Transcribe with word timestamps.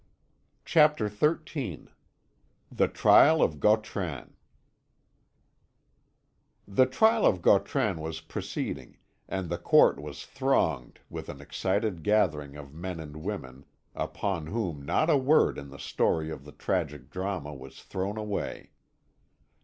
CHAPTER 0.65 1.09
XIII 1.09 1.87
THE 2.71 2.87
TRIAL 2.87 3.43
OF 3.43 3.59
GAUTRAN 3.59 4.33
The 6.67 6.87
trial 6.87 7.23
of 7.23 7.43
Gautran 7.43 7.99
was 8.01 8.19
proceeding, 8.19 8.97
and 9.29 9.47
the 9.47 9.59
court 9.59 9.99
was 10.01 10.25
thronged 10.25 11.01
with 11.11 11.29
an 11.29 11.39
excited 11.39 12.01
gathering 12.01 12.55
of 12.57 12.73
men 12.73 12.99
and 12.99 13.17
women, 13.17 13.63
upon 13.93 14.47
whom 14.47 14.81
not 14.83 15.11
a 15.11 15.17
word 15.17 15.59
in 15.59 15.69
the 15.69 15.77
story 15.77 16.31
of 16.31 16.45
the 16.45 16.51
tragic 16.51 17.11
drama 17.11 17.53
was 17.53 17.83
thrown 17.83 18.17
away. 18.17 18.71